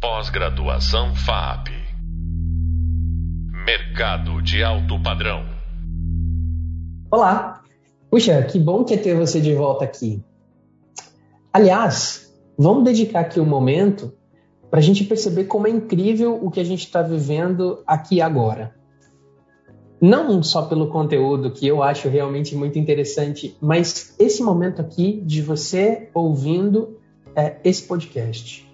Pós-graduação 0.00 1.12
FAP. 1.16 1.70
Mercado 3.66 4.40
de 4.40 4.62
alto 4.62 5.02
padrão. 5.02 5.44
Olá. 7.10 7.64
Puxa, 8.08 8.40
que 8.44 8.60
bom 8.60 8.84
que 8.84 8.94
é 8.94 8.96
ter 8.96 9.16
você 9.16 9.40
de 9.40 9.52
volta 9.56 9.84
aqui. 9.84 10.22
Aliás, 11.52 12.32
vamos 12.56 12.84
dedicar 12.84 13.18
aqui 13.18 13.40
um 13.40 13.44
momento 13.44 14.12
para 14.70 14.78
a 14.78 14.82
gente 14.82 15.02
perceber 15.02 15.46
como 15.46 15.66
é 15.66 15.70
incrível 15.70 16.38
o 16.40 16.48
que 16.48 16.60
a 16.60 16.64
gente 16.64 16.84
está 16.84 17.02
vivendo 17.02 17.82
aqui 17.84 18.20
agora. 18.20 18.76
Não 20.00 20.40
só 20.44 20.62
pelo 20.62 20.90
conteúdo, 20.90 21.50
que 21.50 21.66
eu 21.66 21.82
acho 21.82 22.08
realmente 22.08 22.54
muito 22.54 22.78
interessante, 22.78 23.56
mas 23.60 24.14
esse 24.16 24.44
momento 24.44 24.80
aqui 24.80 25.20
de 25.26 25.42
você 25.42 26.08
ouvindo 26.14 27.00
é, 27.34 27.56
esse 27.64 27.82
podcast. 27.82 28.67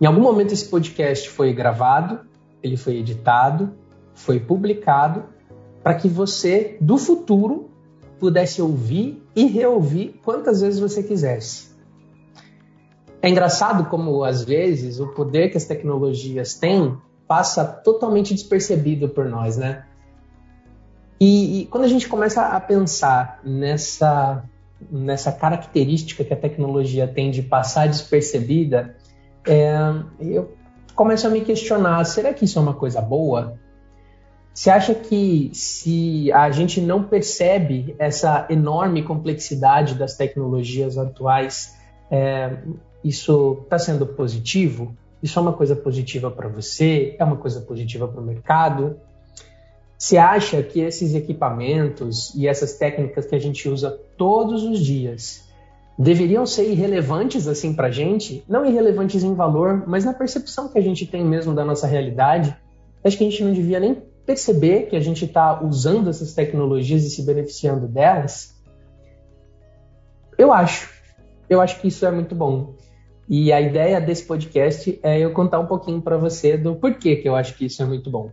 Em 0.00 0.06
algum 0.06 0.20
momento 0.20 0.52
esse 0.52 0.68
podcast 0.68 1.28
foi 1.30 1.52
gravado, 1.52 2.20
ele 2.62 2.76
foi 2.76 2.96
editado, 2.96 3.74
foi 4.14 4.40
publicado 4.40 5.24
para 5.82 5.94
que 5.94 6.08
você 6.08 6.76
do 6.80 6.96
futuro 6.96 7.70
pudesse 8.18 8.62
ouvir 8.62 9.22
e 9.36 9.44
reouvir 9.46 10.20
quantas 10.24 10.60
vezes 10.60 10.80
você 10.80 11.02
quisesse. 11.02 11.74
É 13.20 13.28
engraçado 13.28 13.88
como, 13.88 14.22
às 14.22 14.44
vezes, 14.44 15.00
o 15.00 15.08
poder 15.08 15.50
que 15.50 15.56
as 15.56 15.64
tecnologias 15.64 16.54
têm 16.54 16.96
passa 17.26 17.64
totalmente 17.64 18.34
despercebido 18.34 19.08
por 19.08 19.26
nós, 19.26 19.56
né? 19.56 19.84
E, 21.18 21.60
e, 21.60 21.66
quando 21.66 21.84
a 21.84 21.88
gente 21.88 22.08
começa 22.08 22.42
a 22.42 22.60
pensar 22.60 23.40
nessa, 23.42 24.44
nessa 24.90 25.32
característica 25.32 26.24
que 26.24 26.34
a 26.34 26.36
tecnologia 26.36 27.06
tem 27.06 27.30
de 27.30 27.42
passar 27.42 27.88
despercebida, 27.88 28.96
é, 29.46 29.76
eu 30.20 30.54
começo 30.94 31.26
a 31.26 31.30
me 31.30 31.40
questionar: 31.42 32.04
será 32.04 32.32
que 32.32 32.44
isso 32.44 32.58
é 32.58 32.62
uma 32.62 32.74
coisa 32.74 33.00
boa? 33.00 33.58
Você 34.52 34.70
acha 34.70 34.94
que 34.94 35.50
se 35.52 36.32
a 36.32 36.50
gente 36.50 36.80
não 36.80 37.02
percebe 37.02 37.96
essa 37.98 38.46
enorme 38.48 39.02
complexidade 39.02 39.96
das 39.96 40.16
tecnologias 40.16 40.96
atuais, 40.96 41.76
é, 42.08 42.58
isso 43.02 43.58
está 43.64 43.78
sendo 43.78 44.06
positivo? 44.06 44.96
Isso 45.20 45.38
é 45.38 45.42
uma 45.42 45.52
coisa 45.52 45.74
positiva 45.74 46.30
para 46.30 46.48
você? 46.48 47.16
É 47.18 47.24
uma 47.24 47.36
coisa 47.36 47.60
positiva 47.62 48.06
para 48.06 48.20
o 48.20 48.24
mercado? 48.24 48.96
Você 49.98 50.16
acha 50.18 50.62
que 50.62 50.80
esses 50.80 51.14
equipamentos 51.14 52.32
e 52.34 52.46
essas 52.46 52.74
técnicas 52.74 53.26
que 53.26 53.34
a 53.34 53.38
gente 53.38 53.68
usa 53.68 53.90
todos 54.16 54.62
os 54.62 54.78
dias 54.78 55.48
deveriam 55.98 56.44
ser 56.44 56.70
irrelevantes 56.70 57.46
assim 57.46 57.74
para 57.74 57.88
a 57.88 57.90
gente? 57.90 58.44
Não 58.48 58.66
irrelevantes 58.66 59.22
em 59.22 59.34
valor, 59.34 59.84
mas 59.86 60.04
na 60.04 60.12
percepção 60.12 60.68
que 60.68 60.78
a 60.78 60.82
gente 60.82 61.06
tem 61.06 61.24
mesmo 61.24 61.54
da 61.54 61.64
nossa 61.64 61.86
realidade? 61.86 62.56
Acho 63.02 63.18
que 63.18 63.26
a 63.26 63.30
gente 63.30 63.44
não 63.44 63.52
devia 63.52 63.78
nem 63.78 64.02
perceber 64.26 64.86
que 64.86 64.96
a 64.96 65.00
gente 65.00 65.24
está 65.24 65.62
usando 65.62 66.08
essas 66.08 66.34
tecnologias 66.34 67.04
e 67.04 67.10
se 67.10 67.22
beneficiando 67.22 67.86
delas? 67.86 68.54
Eu 70.36 70.52
acho. 70.52 70.90
Eu 71.48 71.60
acho 71.60 71.80
que 71.80 71.88
isso 71.88 72.04
é 72.06 72.10
muito 72.10 72.34
bom. 72.34 72.74
E 73.28 73.52
a 73.52 73.60
ideia 73.60 74.00
desse 74.00 74.24
podcast 74.24 74.98
é 75.02 75.18
eu 75.18 75.32
contar 75.32 75.58
um 75.58 75.66
pouquinho 75.66 76.00
para 76.00 76.16
você 76.16 76.56
do 76.56 76.74
porquê 76.74 77.16
que 77.16 77.28
eu 77.28 77.34
acho 77.34 77.54
que 77.56 77.66
isso 77.66 77.82
é 77.82 77.86
muito 77.86 78.10
bom. 78.10 78.30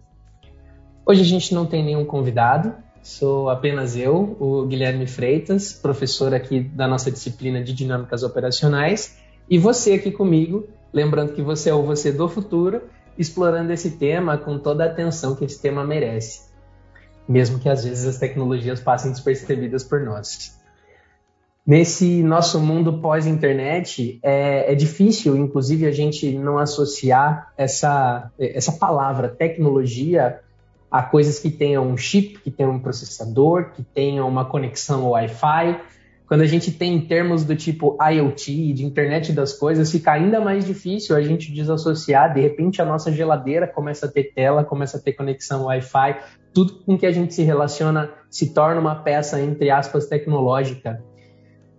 Hoje 1.05 1.21
a 1.21 1.25
gente 1.25 1.53
não 1.53 1.65
tem 1.65 1.83
nenhum 1.83 2.05
convidado, 2.05 2.73
sou 3.03 3.49
apenas 3.49 3.95
eu, 3.95 4.37
o 4.39 4.65
Guilherme 4.65 5.07
Freitas, 5.07 5.73
professor 5.73 6.33
aqui 6.33 6.59
da 6.59 6.87
nossa 6.87 7.11
disciplina 7.11 7.63
de 7.63 7.73
dinâmicas 7.73 8.23
operacionais, 8.23 9.17
e 9.49 9.57
você 9.57 9.93
aqui 9.93 10.11
comigo, 10.11 10.67
lembrando 10.93 11.33
que 11.33 11.41
você 11.41 11.69
é 11.69 11.73
o 11.73 11.83
você 11.83 12.11
do 12.11 12.29
futuro, 12.29 12.83
explorando 13.17 13.73
esse 13.73 13.91
tema 13.91 14.37
com 14.37 14.57
toda 14.57 14.83
a 14.83 14.87
atenção 14.87 15.35
que 15.35 15.45
esse 15.45 15.61
tema 15.61 15.83
merece, 15.83 16.49
mesmo 17.27 17.59
que 17.59 17.67
às 17.67 17.83
vezes 17.83 18.05
as 18.05 18.17
tecnologias 18.17 18.79
passem 18.79 19.11
despercebidas 19.11 19.83
por 19.83 20.01
nós. 20.01 20.59
Nesse 21.65 22.23
nosso 22.23 22.59
mundo 22.59 22.99
pós-internet, 22.99 24.19
é, 24.23 24.71
é, 24.71 24.75
difícil, 24.75 25.37
inclusive, 25.37 25.85
a 25.85 25.91
gente 25.91 26.33
não 26.33 26.57
associar 26.57 27.53
essa, 27.55 28.31
essa 28.39 28.71
palavra 28.73 29.29
tecnologia 29.29 30.39
a 30.91 31.01
coisas 31.01 31.39
que 31.39 31.49
tenham 31.49 31.87
um 31.87 31.95
chip, 31.95 32.39
que 32.39 32.51
tenham 32.51 32.73
um 32.73 32.79
processador, 32.79 33.71
que 33.71 33.81
tenham 33.81 34.27
uma 34.27 34.43
conexão 34.43 35.09
Wi-Fi. 35.11 35.79
Quando 36.27 36.41
a 36.41 36.45
gente 36.45 36.71
tem 36.71 36.99
termos 36.99 37.45
do 37.45 37.55
tipo 37.55 37.97
IoT, 38.01 38.73
de 38.73 38.85
internet 38.85 39.31
das 39.31 39.53
coisas, 39.53 39.89
fica 39.89 40.11
ainda 40.11 40.41
mais 40.41 40.65
difícil 40.65 41.15
a 41.15 41.21
gente 41.21 41.51
desassociar. 41.51 42.33
De 42.33 42.41
repente, 42.41 42.81
a 42.81 42.85
nossa 42.85 43.11
geladeira 43.11 43.67
começa 43.67 44.05
a 44.05 44.09
ter 44.09 44.33
tela, 44.33 44.63
começa 44.63 44.97
a 44.97 44.99
ter 44.99 45.13
conexão 45.13 45.65
Wi-Fi. 45.65 46.17
Tudo 46.53 46.73
com 46.85 46.97
que 46.97 47.05
a 47.05 47.11
gente 47.11 47.33
se 47.33 47.43
relaciona 47.43 48.11
se 48.29 48.53
torna 48.53 48.81
uma 48.81 48.95
peça, 48.95 49.41
entre 49.41 49.69
aspas, 49.69 50.07
tecnológica. 50.07 51.01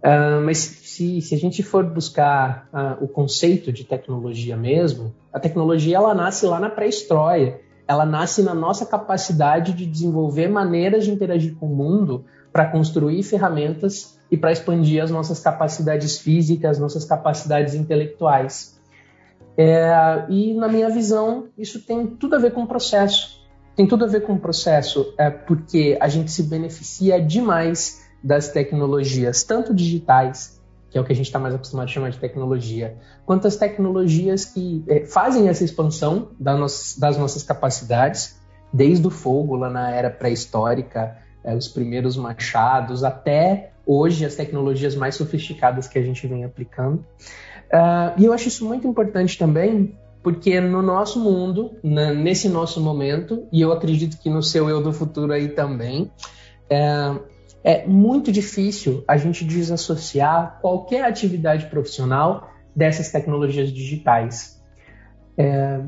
Uh, 0.03 0.45
mas 0.45 0.59
se, 0.59 1.21
se, 1.21 1.35
a 1.35 1.39
gente 1.39 1.63
for 1.63 1.85
buscar 1.85 2.69
uh, 2.73 3.05
o 3.05 3.07
conceito 3.07 3.73
de 3.73 3.85
tecnologia 3.85 4.57
mesmo, 4.57 5.15
a 5.33 5.39
tecnologia 5.39 5.97
ela 5.97 6.15
nasce 6.15 6.45
lá 6.45 6.59
na 6.59 6.69
pré-história. 6.69 7.61
Ela 7.87 8.07
nasce 8.07 8.43
na 8.43 8.55
nossa 8.55 8.87
capacidade 8.87 9.73
de 9.73 9.87
desenvolver 9.87 10.49
maneiras 10.49 11.05
de 11.05 11.11
interagir 11.11 11.57
com 11.57 11.67
o 11.67 11.77
mundo 11.77 12.25
para 12.53 12.67
construir 12.67 13.23
ferramentas 13.23 14.19
e 14.31 14.37
para 14.37 14.53
expandir 14.53 15.03
as 15.03 15.11
nossas 15.11 15.41
capacidades 15.41 16.19
físicas, 16.19 16.79
nossas 16.79 17.05
capacidades 17.05 17.75
intelectuais. 17.75 18.81
É, 19.57 20.25
e 20.29 20.55
na 20.55 20.69
minha 20.69 20.89
visão, 20.89 21.49
isso 21.59 21.85
tem 21.85 22.07
tudo 22.07 22.37
a 22.37 22.39
ver 22.39 22.53
com 22.53 22.63
o 22.63 22.67
processo. 22.67 23.43
Tem 23.77 23.87
tudo 23.87 24.05
a 24.05 24.09
ver 24.09 24.23
com 24.23 24.35
o 24.35 24.39
processo, 24.39 25.15
é, 25.19 25.31
porque 25.31 25.97
a 26.01 26.09
gente 26.09 26.31
se 26.31 26.43
beneficia 26.45 27.21
demais 27.21 28.03
das 28.23 28.49
tecnologias, 28.49 29.43
tanto 29.43 29.75
digitais, 29.75 30.62
que 30.93 30.99
é 30.99 31.01
o 31.01 31.05
que 31.05 31.13
a 31.13 31.17
gente 31.17 31.27
está 31.27 31.39
mais 31.39 31.55
acostumado 31.55 31.87
a 31.87 31.91
chamar 31.91 32.11
de 32.11 32.19
tecnologia, 32.19 32.99
quanto 33.25 33.49
as 33.49 33.57
tecnologias 33.57 34.45
que 34.45 34.85
é, 34.87 35.07
fazem 35.07 35.49
essa 35.49 35.65
expansão 35.65 36.29
nossas, 36.39 36.99
das 36.99 37.17
nossas 37.17 37.43
capacidades, 37.43 38.39
desde 38.71 39.07
o 39.07 39.11
fogo 39.11 39.57
lá 39.57 39.71
na 39.71 39.91
era 39.91 40.11
pré-histórica, 40.11 41.17
é, 41.43 41.57
os 41.57 41.67
primeiros 41.67 42.15
machados, 42.17 43.03
até 43.03 43.71
hoje 43.87 44.25
as 44.27 44.35
tecnologias 44.35 44.95
mais 44.95 45.15
sofisticadas 45.15 45.89
que 45.89 45.99
a 45.99 46.03
gente 46.03 46.27
vem 46.27 46.45
aplicando. 46.45 46.99
Uh, 47.73 48.13
e 48.19 48.27
eu 48.27 48.33
acho 48.35 48.49
isso 48.49 48.67
muito 48.67 48.87
importante 48.87 49.39
também, 49.39 49.97
porque 50.23 50.61
no 50.61 50.83
nosso 50.83 51.19
mundo, 51.19 51.73
na, 51.83 52.13
nesse 52.13 52.51
nosso 52.51 52.83
momento, 52.83 53.47
e 53.51 53.63
eu 53.63 53.73
acredito 53.73 54.19
que 54.19 54.29
no 54.29 54.43
seu 54.43 54.69
eu 54.69 54.83
do 54.83 54.93
futuro 54.93 55.33
aí 55.33 55.49
também, 55.49 56.11
é, 56.69 57.15
é 57.65 57.87
muito 57.87 58.33
difícil 58.33 59.05
a 59.07 59.17
gente 59.17 59.45
desassociar 59.45 60.59
qualquer 60.61 61.05
atividade 61.05 61.67
profissional 61.67 62.51
dessas 62.75 63.11
tecnologias 63.11 63.73
digitais. 63.73 64.61
É 65.37 65.81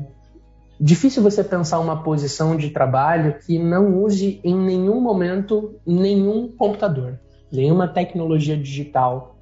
difícil 0.79 1.23
você 1.23 1.43
pensar 1.43 1.79
uma 1.79 2.03
posição 2.03 2.55
de 2.55 2.69
trabalho 2.69 3.39
que 3.45 3.57
não 3.57 4.03
use 4.03 4.39
em 4.43 4.55
nenhum 4.55 4.99
momento 4.99 5.79
nenhum 5.85 6.49
computador, 6.49 7.19
nenhuma 7.51 7.87
tecnologia 7.87 8.57
digital. 8.57 9.37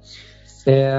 É, 0.66 0.94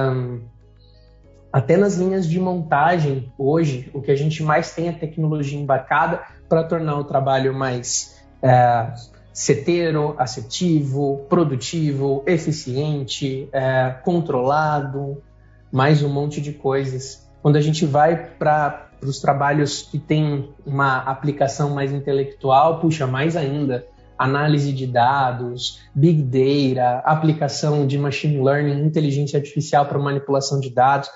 até 1.52 1.78
nas 1.78 1.96
linhas 1.96 2.28
de 2.28 2.40
montagem, 2.40 3.32
hoje, 3.38 3.90
o 3.94 4.02
que 4.02 4.12
a 4.12 4.16
gente 4.16 4.44
mais 4.44 4.76
tem 4.76 4.90
é 4.90 4.92
tecnologia 4.92 5.58
embarcada 5.58 6.22
para 6.50 6.64
tornar 6.64 7.00
o 7.00 7.06
trabalho 7.06 7.54
mais 7.54 8.22
é, 8.42 8.92
certeiro, 9.36 10.16
assertivo, 10.18 11.26
produtivo, 11.28 12.24
eficiente, 12.26 13.50
é, 13.52 13.94
controlado, 14.02 15.22
mais 15.70 16.02
um 16.02 16.08
monte 16.08 16.40
de 16.40 16.54
coisas. 16.54 17.30
Quando 17.42 17.58
a 17.58 17.62
gente 17.62 17.86
vai 17.86 18.16
para 18.16 18.88
os 19.04 19.20
trabalhos 19.20 19.82
que 19.82 20.00
têm 20.00 20.50
uma 20.66 21.00
aplicação 21.00 21.72
mais 21.72 21.92
intelectual, 21.92 22.80
puxa, 22.80 23.06
mais 23.06 23.36
ainda, 23.36 23.86
análise 24.18 24.72
de 24.72 24.88
dados, 24.88 25.82
big 25.94 26.24
data, 26.24 27.00
aplicação 27.00 27.86
de 27.86 27.98
machine 27.98 28.42
learning, 28.42 28.86
inteligência 28.86 29.38
artificial 29.38 29.86
para 29.86 30.00
manipulação 30.00 30.62
de 30.62 30.70
dados, 30.70 31.10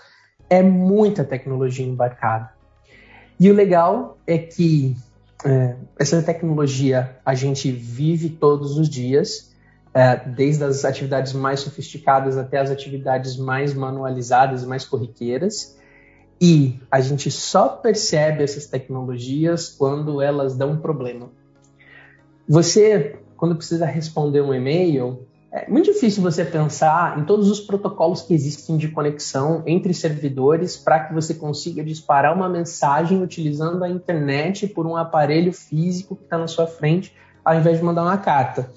é 0.49 0.61
muita 0.61 1.23
tecnologia 1.23 1.85
embarcada. 1.85 2.49
E 3.39 3.49
o 3.49 3.53
legal 3.53 4.17
é 4.27 4.37
que 4.37 4.97
é, 5.43 5.75
essa 5.97 6.21
tecnologia 6.21 7.17
a 7.25 7.33
gente 7.33 7.71
vive 7.71 8.29
todos 8.29 8.77
os 8.77 8.89
dias, 8.89 9.55
é, 9.93 10.15
desde 10.15 10.63
as 10.63 10.83
atividades 10.85 11.33
mais 11.33 11.61
sofisticadas 11.61 12.37
até 12.37 12.59
as 12.59 12.69
atividades 12.69 13.37
mais 13.37 13.73
manualizadas, 13.73 14.65
mais 14.65 14.85
corriqueiras. 14.85 15.77
E 16.41 16.79
a 16.89 17.01
gente 17.01 17.29
só 17.29 17.67
percebe 17.67 18.43
essas 18.43 18.65
tecnologias 18.65 19.69
quando 19.69 20.21
elas 20.21 20.55
dão 20.55 20.71
um 20.71 20.77
problema. 20.79 21.29
Você, 22.47 23.19
quando 23.35 23.55
precisa 23.55 23.85
responder 23.85 24.41
um 24.41 24.53
e-mail, 24.53 25.27
É 25.51 25.67
muito 25.67 25.91
difícil 25.91 26.21
você 26.21 26.45
pensar 26.45 27.17
em 27.17 27.25
todos 27.25 27.49
os 27.49 27.59
protocolos 27.59 28.21
que 28.21 28.35
existem 28.35 28.77
de 28.77 28.89
conexão 28.89 29.63
entre 29.65 29.95
servidores 29.95 30.77
para 30.77 31.05
que 31.05 31.13
você 31.13 31.33
consiga 31.33 31.83
disparar 31.83 32.35
uma 32.35 32.47
mensagem 32.47 33.23
utilizando 33.23 33.83
a 33.83 33.89
internet 33.89 34.67
por 34.67 34.85
um 34.85 34.95
aparelho 34.95 35.51
físico 35.51 36.15
que 36.15 36.23
está 36.23 36.37
na 36.37 36.45
sua 36.45 36.67
frente, 36.67 37.15
ao 37.43 37.55
invés 37.55 37.79
de 37.79 37.83
mandar 37.83 38.03
uma 38.03 38.17
carta. 38.17 38.69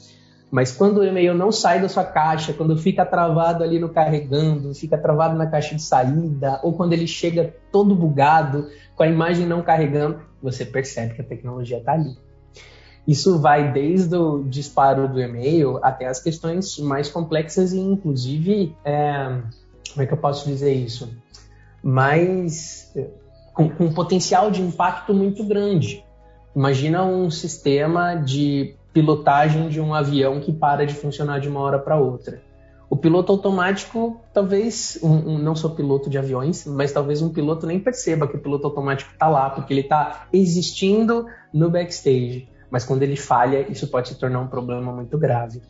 Mas 0.51 0.73
quando 0.73 0.99
o 0.99 1.05
e-mail 1.05 1.35
não 1.35 1.53
sai 1.53 1.79
da 1.79 1.91
sua 1.91 2.05
caixa, 2.05 2.55
quando 2.55 2.77
fica 2.79 3.05
travado 3.05 3.63
ali 3.63 3.79
no 3.79 3.91
carregando, 3.91 4.75
fica 4.75 4.97
travado 4.97 5.37
na 5.37 5.47
caixa 5.47 5.75
de 5.75 5.83
saída, 5.83 6.59
ou 6.63 6.73
quando 6.73 6.95
ele 6.95 7.07
chega 7.07 7.55
todo 7.71 7.95
bugado, 7.95 8.69
com 8.97 9.03
a 9.03 9.09
imagem 9.09 9.47
não 9.47 9.63
carregando, 9.63 10.21
você 10.43 10.65
percebe 10.65 11.15
que 11.15 11.21
a 11.21 11.25
tecnologia 11.25 11.79
está 11.79 11.93
ali. 11.93 12.17
Isso 13.07 13.39
vai 13.39 13.73
desde 13.73 14.17
o 14.17 14.45
disparo 14.45 15.09
do 15.09 15.21
e-mail 15.21 15.79
até 15.83 16.07
as 16.07 16.23
questões 16.23 16.79
mais 16.79 17.11
complexas 17.11 17.73
e, 17.73 17.81
inclusive, 17.81 18.77
é, 18.85 19.41
como 19.91 20.03
é 20.03 20.07
que 20.07 20.13
eu 20.13 20.19
posso 20.19 20.47
dizer 20.47 20.73
isso? 20.73 21.13
Mais 21.83 22.93
com, 23.53 23.69
com 23.69 23.93
potencial 23.93 24.51
de 24.51 24.63
impacto 24.63 25.13
muito 25.13 25.45
grande. 25.45 26.05
Imagina 26.55 27.05
um 27.05 27.29
sistema 27.31 28.15
de 28.15 28.77
pilotagem 28.93 29.69
de 29.69 29.81
um 29.81 29.95
avião 29.95 30.39
que 30.41 30.53
para 30.53 30.87
de 30.87 30.95
funcionar 30.95 31.41
de 31.41 31.49
uma 31.49 31.61
hora 31.61 31.79
para 31.79 31.97
outra. 31.97 32.41
O 32.89 32.97
piloto 32.97 33.33
automático, 33.33 34.21
talvez, 34.35 34.99
um, 35.03 35.09
um, 35.09 35.39
não 35.39 35.57
sou 35.57 35.71
piloto 35.71 36.11
de 36.11 36.19
aviões, 36.19 36.67
mas 36.67 36.93
talvez 36.93 37.23
um 37.23 37.31
piloto 37.31 37.67
nem 37.67 37.81
perceba 37.81 38.29
que 38.29 38.37
o 38.37 38.39
piloto 38.39 38.67
automático 38.67 39.11
está 39.11 39.29
lá, 39.29 39.49
porque 39.49 39.73
ele 39.73 39.81
está 39.81 40.29
existindo 40.31 41.27
no 41.53 41.71
backstage 41.71 42.52
mas 42.73 42.87
quando 42.87 43.03
ele 43.03 43.17
falha, 43.17 43.71
isso 43.71 43.87
pode 43.89 44.09
se 44.09 44.15
tornar 44.15 44.41
um 44.41 44.49
problema 44.49 44.91
muito 44.91 45.19
grave. 45.19 45.61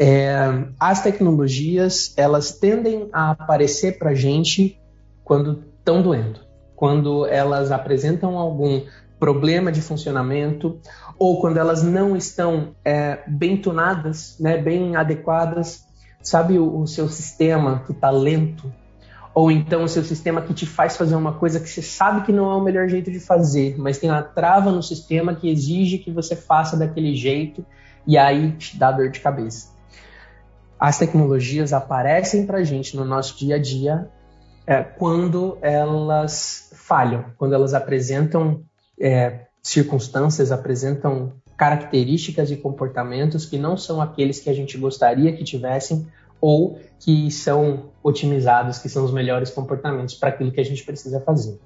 É, 0.00 0.34
as 0.80 1.02
tecnologias 1.02 2.14
elas 2.16 2.52
tendem 2.52 3.10
a 3.12 3.32
aparecer 3.32 3.98
para 3.98 4.10
a 4.10 4.14
gente 4.14 4.80
quando 5.22 5.62
estão 5.78 6.00
doendo, 6.00 6.40
quando 6.74 7.26
elas 7.26 7.70
apresentam 7.70 8.38
algum 8.38 8.82
problema 9.20 9.70
de 9.70 9.82
funcionamento 9.82 10.80
ou 11.18 11.40
quando 11.42 11.58
elas 11.58 11.82
não 11.82 12.16
estão 12.16 12.74
é, 12.82 13.22
bem 13.28 13.58
tunadas, 13.58 14.36
né, 14.40 14.56
bem 14.56 14.96
adequadas. 14.96 15.84
Sabe 16.22 16.58
o, 16.58 16.80
o 16.80 16.86
seu 16.86 17.06
sistema 17.06 17.82
que 17.84 17.92
está 17.92 18.08
lento, 18.08 18.72
ou 19.34 19.50
então 19.50 19.82
o 19.82 19.88
seu 19.88 20.04
sistema 20.04 20.40
que 20.40 20.54
te 20.54 20.64
faz 20.64 20.96
fazer 20.96 21.16
uma 21.16 21.32
coisa 21.32 21.58
que 21.58 21.68
você 21.68 21.82
sabe 21.82 22.24
que 22.24 22.32
não 22.32 22.50
é 22.52 22.54
o 22.54 22.60
melhor 22.60 22.88
jeito 22.88 23.10
de 23.10 23.18
fazer, 23.18 23.74
mas 23.76 23.98
tem 23.98 24.08
uma 24.08 24.22
trava 24.22 24.70
no 24.70 24.82
sistema 24.82 25.34
que 25.34 25.50
exige 25.50 25.98
que 25.98 26.12
você 26.12 26.36
faça 26.36 26.76
daquele 26.76 27.14
jeito 27.16 27.66
e 28.06 28.16
aí 28.16 28.52
te 28.52 28.78
dá 28.78 28.92
dor 28.92 29.10
de 29.10 29.18
cabeça. 29.18 29.74
As 30.78 30.98
tecnologias 30.98 31.72
aparecem 31.72 32.46
para 32.46 32.58
a 32.58 32.64
gente 32.64 32.96
no 32.96 33.04
nosso 33.04 33.36
dia 33.36 33.56
a 33.56 33.58
dia 33.58 34.08
é, 34.66 34.82
quando 34.82 35.58
elas 35.60 36.70
falham, 36.74 37.24
quando 37.36 37.54
elas 37.54 37.74
apresentam 37.74 38.62
é, 39.00 39.46
circunstâncias, 39.62 40.52
apresentam 40.52 41.32
características 41.56 42.50
e 42.50 42.56
comportamentos 42.56 43.46
que 43.46 43.58
não 43.58 43.76
são 43.76 44.00
aqueles 44.00 44.40
que 44.40 44.50
a 44.50 44.54
gente 44.54 44.76
gostaria 44.78 45.32
que 45.32 45.42
tivessem 45.42 46.06
ou 46.40 46.78
que 47.00 47.30
são 47.30 47.90
otimizados, 48.02 48.78
que 48.78 48.88
são 48.88 49.04
os 49.04 49.12
melhores 49.12 49.50
comportamentos 49.50 50.14
para 50.14 50.30
aquilo 50.30 50.52
que 50.52 50.60
a 50.60 50.64
gente 50.64 50.84
precisa 50.84 51.20
fazer. 51.20 51.58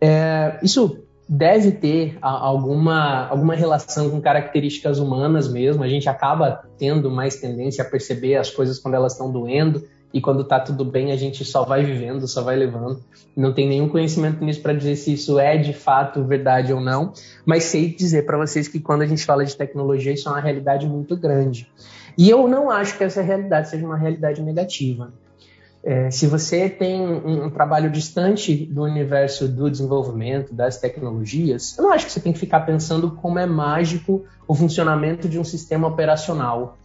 É, 0.00 0.58
isso 0.62 1.04
deve 1.28 1.72
ter 1.72 2.18
alguma, 2.22 3.26
alguma 3.28 3.54
relação 3.54 4.08
com 4.08 4.20
características 4.20 4.98
humanas 4.98 5.50
mesmo. 5.50 5.82
A 5.82 5.88
gente 5.88 6.08
acaba 6.08 6.64
tendo 6.78 7.10
mais 7.10 7.36
tendência 7.36 7.84
a 7.84 7.88
perceber 7.88 8.36
as 8.36 8.50
coisas 8.50 8.78
quando 8.78 8.94
elas 8.94 9.12
estão 9.12 9.30
doendo 9.30 9.82
e 10.12 10.20
quando 10.20 10.42
está 10.42 10.58
tudo 10.58 10.84
bem 10.84 11.12
a 11.12 11.16
gente 11.16 11.44
só 11.44 11.64
vai 11.64 11.84
vivendo, 11.84 12.26
só 12.26 12.42
vai 12.42 12.56
levando. 12.56 13.00
Não 13.36 13.52
tem 13.52 13.68
nenhum 13.68 13.88
conhecimento 13.88 14.42
nisso 14.44 14.62
para 14.62 14.72
dizer 14.72 14.96
se 14.96 15.12
isso 15.12 15.38
é 15.38 15.56
de 15.56 15.72
fato 15.72 16.24
verdade 16.24 16.72
ou 16.72 16.80
não, 16.80 17.12
mas 17.44 17.64
sei 17.64 17.94
dizer 17.94 18.24
para 18.24 18.38
vocês 18.38 18.68
que 18.68 18.80
quando 18.80 19.02
a 19.02 19.06
gente 19.06 19.24
fala 19.24 19.44
de 19.44 19.56
tecnologia 19.56 20.12
isso 20.12 20.28
é 20.28 20.32
uma 20.32 20.40
realidade 20.40 20.86
muito 20.86 21.16
grande. 21.16 21.70
E 22.16 22.28
eu 22.28 22.48
não 22.48 22.70
acho 22.70 22.96
que 22.96 23.04
essa 23.04 23.22
realidade 23.22 23.68
seja 23.68 23.86
uma 23.86 23.96
realidade 23.96 24.42
negativa. 24.42 25.12
É, 25.82 26.10
se 26.10 26.26
você 26.26 26.68
tem 26.68 27.00
um, 27.00 27.44
um, 27.44 27.50
trabalho 27.50 27.88
distante 27.90 28.66
do 28.66 28.82
universo 28.82 29.46
do 29.46 29.70
desenvolvimento, 29.70 30.52
das 30.52 30.78
tecnologias, 30.78 31.78
eu 31.78 31.84
não 31.84 31.92
acho 31.92 32.06
que 32.06 32.12
você 32.12 32.20
tem 32.20 32.32
que 32.32 32.38
ficar 32.38 32.60
pensando 32.60 33.12
como 33.12 33.38
é 33.38 33.46
mágico 33.46 34.24
o 34.46 34.54
funcionamento 34.54 35.28
de 35.28 35.38
um 35.38 35.44
sistema 35.44 35.86
operacional. 35.86 36.76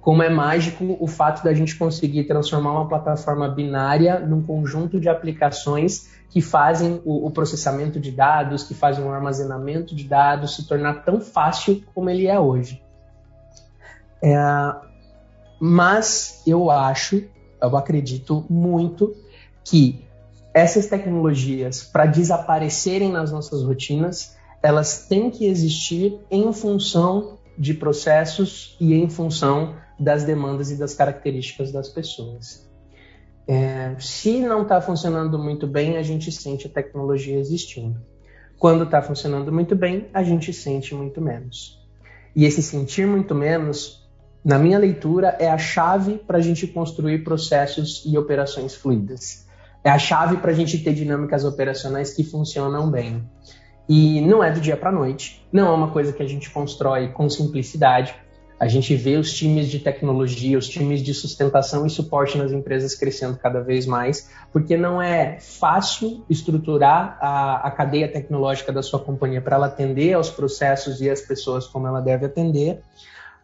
Como 0.00 0.22
é 0.22 0.30
mágico 0.30 0.96
o 0.98 1.06
fato 1.06 1.44
da 1.44 1.52
gente 1.52 1.76
conseguir 1.76 2.24
transformar 2.24 2.72
uma 2.72 2.88
plataforma 2.88 3.48
binária 3.48 4.18
num 4.18 4.42
conjunto 4.42 4.98
de 4.98 5.08
aplicações 5.08 6.08
que 6.30 6.40
fazem 6.40 7.02
o, 7.04 7.26
o 7.26 7.30
processamento 7.30 8.00
de 8.00 8.10
dados, 8.10 8.62
que 8.62 8.72
fazem 8.72 9.04
o 9.04 9.12
armazenamento 9.12 9.94
de 9.94 10.04
dados 10.04 10.56
se 10.56 10.66
tornar 10.66 11.04
tão 11.04 11.20
fácil 11.20 11.82
como 11.94 12.08
ele 12.08 12.26
é 12.26 12.38
hoje. 12.38 12.82
É, 14.22 14.36
mas 15.60 16.42
eu 16.46 16.70
acho, 16.70 17.22
eu 17.60 17.76
acredito 17.76 18.44
muito 18.48 19.14
que 19.62 20.04
essas 20.54 20.86
tecnologias, 20.86 21.82
para 21.82 22.06
desaparecerem 22.06 23.12
nas 23.12 23.30
nossas 23.30 23.62
rotinas, 23.62 24.36
elas 24.62 25.06
têm 25.06 25.30
que 25.30 25.46
existir 25.46 26.18
em 26.30 26.52
função 26.52 27.38
de 27.56 27.74
processos 27.74 28.76
e 28.80 28.94
em 28.94 29.08
função 29.08 29.74
das 30.00 30.24
demandas 30.24 30.70
e 30.70 30.76
das 30.76 30.94
características 30.94 31.70
das 31.70 31.88
pessoas. 31.88 32.68
É, 33.46 33.94
se 33.98 34.40
não 34.40 34.62
está 34.62 34.80
funcionando 34.80 35.38
muito 35.38 35.66
bem, 35.66 35.96
a 35.96 36.02
gente 36.02 36.32
sente 36.32 36.66
a 36.66 36.70
tecnologia 36.70 37.38
existindo. 37.38 38.00
Quando 38.58 38.84
está 38.84 39.02
funcionando 39.02 39.52
muito 39.52 39.76
bem, 39.76 40.08
a 40.14 40.22
gente 40.22 40.52
sente 40.52 40.94
muito 40.94 41.20
menos. 41.20 41.78
E 42.34 42.44
esse 42.44 42.62
sentir 42.62 43.06
muito 43.06 43.34
menos 43.34 44.00
na 44.44 44.58
minha 44.58 44.78
leitura, 44.78 45.36
é 45.38 45.50
a 45.50 45.58
chave 45.58 46.16
para 46.16 46.38
a 46.38 46.40
gente 46.40 46.66
construir 46.66 47.22
processos 47.22 48.02
e 48.06 48.16
operações 48.16 48.74
fluidas. 48.74 49.46
É 49.84 49.90
a 49.90 49.98
chave 49.98 50.38
para 50.38 50.50
a 50.50 50.54
gente 50.54 50.78
ter 50.78 50.94
dinâmicas 50.94 51.44
operacionais 51.44 52.14
que 52.14 52.24
funcionam 52.24 52.90
bem. 52.90 53.22
E 53.88 54.20
não 54.22 54.42
é 54.42 54.50
do 54.50 54.60
dia 54.60 54.76
para 54.76 54.88
a 54.88 54.92
noite, 54.92 55.46
não 55.52 55.68
é 55.68 55.70
uma 55.70 55.90
coisa 55.90 56.12
que 56.12 56.22
a 56.22 56.26
gente 56.26 56.48
constrói 56.50 57.08
com 57.08 57.28
simplicidade. 57.28 58.14
A 58.60 58.68
gente 58.68 58.94
vê 58.94 59.16
os 59.16 59.32
times 59.32 59.68
de 59.68 59.78
tecnologia, 59.78 60.58
os 60.58 60.68
times 60.68 61.02
de 61.02 61.14
sustentação 61.14 61.86
e 61.86 61.90
suporte 61.90 62.36
nas 62.36 62.52
empresas 62.52 62.94
crescendo 62.94 63.38
cada 63.38 63.60
vez 63.62 63.86
mais, 63.86 64.30
porque 64.52 64.76
não 64.76 65.00
é 65.00 65.40
fácil 65.40 66.24
estruturar 66.28 67.16
a, 67.20 67.66
a 67.66 67.70
cadeia 67.70 68.06
tecnológica 68.06 68.70
da 68.70 68.82
sua 68.82 69.00
companhia 69.00 69.40
para 69.40 69.56
ela 69.56 69.66
atender 69.66 70.12
aos 70.12 70.28
processos 70.28 71.00
e 71.00 71.08
às 71.08 71.22
pessoas 71.22 71.66
como 71.66 71.86
ela 71.86 72.00
deve 72.00 72.26
atender 72.26 72.82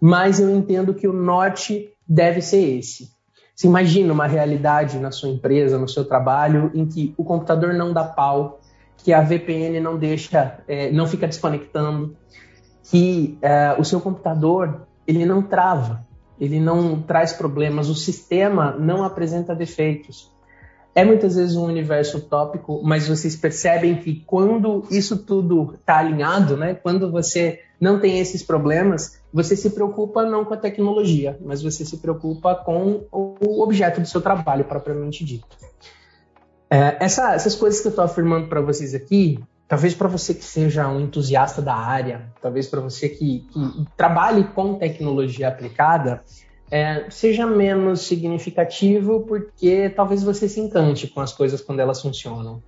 mas 0.00 0.38
eu 0.40 0.54
entendo 0.54 0.94
que 0.94 1.08
o 1.08 1.12
norte 1.12 1.92
deve 2.06 2.40
ser 2.40 2.78
esse. 2.78 3.10
Você 3.54 3.66
imagina 3.66 4.12
uma 4.12 4.26
realidade 4.26 4.98
na 4.98 5.10
sua 5.10 5.30
empresa, 5.30 5.78
no 5.78 5.88
seu 5.88 6.04
trabalho, 6.04 6.70
em 6.74 6.86
que 6.86 7.14
o 7.16 7.24
computador 7.24 7.72
não 7.72 7.92
dá 7.92 8.04
pau, 8.04 8.60
que 8.98 9.12
a 9.12 9.22
VPN 9.22 9.80
não 9.80 9.96
deixa, 9.96 10.58
é, 10.68 10.90
não 10.90 11.06
fica 11.06 11.26
desconectando, 11.26 12.14
que 12.90 13.38
é, 13.40 13.74
o 13.78 13.84
seu 13.84 14.00
computador 14.00 14.86
ele 15.06 15.24
não 15.24 15.42
trava, 15.42 16.06
ele 16.38 16.60
não 16.60 17.00
traz 17.00 17.32
problemas, 17.32 17.88
o 17.88 17.94
sistema 17.94 18.72
não 18.72 19.02
apresenta 19.02 19.54
defeitos. 19.54 20.34
É 20.94 21.04
muitas 21.04 21.36
vezes 21.36 21.56
um 21.56 21.64
universo 21.64 22.18
utópico, 22.18 22.80
mas 22.82 23.06
vocês 23.06 23.36
percebem 23.36 23.96
que 23.96 24.20
quando 24.26 24.84
isso 24.90 25.18
tudo 25.18 25.74
está 25.74 25.98
alinhado, 25.98 26.56
né, 26.56 26.74
quando 26.74 27.10
você 27.10 27.60
não 27.78 28.00
tem 28.00 28.18
esses 28.18 28.42
problemas, 28.42 29.20
você 29.32 29.54
se 29.54 29.70
preocupa 29.70 30.24
não 30.24 30.44
com 30.44 30.54
a 30.54 30.56
tecnologia, 30.56 31.38
mas 31.44 31.62
você 31.62 31.84
se 31.84 31.98
preocupa 31.98 32.54
com 32.54 33.04
o 33.12 33.62
objeto 33.62 34.00
do 34.00 34.06
seu 34.06 34.22
trabalho, 34.22 34.64
propriamente 34.64 35.22
dito. 35.22 35.46
É, 36.70 36.96
essa, 37.04 37.34
essas 37.34 37.54
coisas 37.54 37.80
que 37.80 37.88
eu 37.88 37.90
estou 37.90 38.04
afirmando 38.04 38.48
para 38.48 38.62
vocês 38.62 38.94
aqui, 38.94 39.38
talvez 39.68 39.94
para 39.94 40.08
você 40.08 40.34
que 40.34 40.44
seja 40.44 40.88
um 40.88 41.00
entusiasta 41.00 41.60
da 41.60 41.74
área, 41.74 42.32
talvez 42.40 42.66
para 42.66 42.80
você 42.80 43.08
que, 43.08 43.46
que, 43.52 43.86
trabalhe 43.96 44.44
com 44.44 44.74
tecnologia 44.74 45.48
aplicada, 45.48 46.22
é, 46.70 47.06
seja 47.10 47.46
menos 47.46 48.00
significativo, 48.02 49.20
porque 49.20 49.90
talvez 49.90 50.22
você 50.22 50.48
se 50.48 50.60
encante 50.60 51.06
com 51.08 51.20
as 51.20 51.32
coisas 51.32 51.60
quando 51.60 51.80
elas 51.80 52.00
funcionam. 52.00 52.62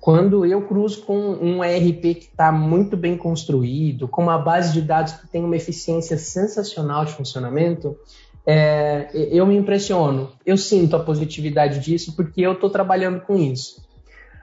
Quando 0.00 0.44
eu 0.44 0.62
cruzo 0.62 1.02
com 1.02 1.16
um 1.16 1.62
ERP 1.62 2.00
que 2.00 2.28
está 2.30 2.50
muito 2.50 2.96
bem 2.96 3.16
construído, 3.16 4.08
com 4.08 4.22
uma 4.22 4.36
base 4.36 4.72
de 4.72 4.82
dados 4.82 5.12
que 5.12 5.28
tem 5.28 5.44
uma 5.44 5.56
eficiência 5.56 6.18
sensacional 6.18 7.04
de 7.04 7.12
funcionamento, 7.12 7.96
é, 8.44 9.08
eu 9.12 9.46
me 9.46 9.56
impressiono. 9.56 10.32
Eu 10.44 10.56
sinto 10.56 10.96
a 10.96 11.00
positividade 11.00 11.78
disso 11.78 12.16
porque 12.16 12.40
eu 12.40 12.52
estou 12.52 12.68
trabalhando 12.68 13.20
com 13.20 13.36
isso. 13.36 13.80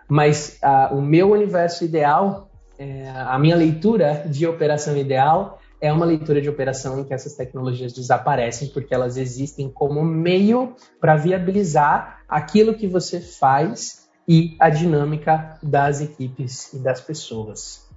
Mas 0.09 0.57
a, 0.63 0.93
o 0.93 1.01
meu 1.01 1.31
universo 1.31 1.85
ideal, 1.85 2.49
é, 2.77 3.09
a 3.09 3.37
minha 3.37 3.55
leitura 3.55 4.25
de 4.27 4.47
operação 4.47 4.97
ideal, 4.97 5.59
é 5.79 5.93
uma 5.93 6.05
leitura 6.05 6.41
de 6.41 6.49
operação 6.49 6.99
em 6.99 7.03
que 7.03 7.13
essas 7.13 7.35
tecnologias 7.35 7.93
desaparecem 7.93 8.69
porque 8.69 8.93
elas 8.93 9.15
existem 9.15 9.69
como 9.69 10.03
meio 10.03 10.75
para 10.99 11.15
viabilizar 11.15 12.21
aquilo 12.27 12.73
que 12.73 12.87
você 12.87 13.21
faz 13.21 14.09
e 14.27 14.55
a 14.59 14.69
dinâmica 14.69 15.57
das 15.63 16.01
equipes 16.01 16.73
e 16.73 16.79
das 16.79 16.99
pessoas. 16.99 17.87